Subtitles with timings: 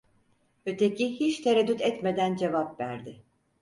[0.65, 3.23] Öteki hiç tereddüt etmeden cevap verdi: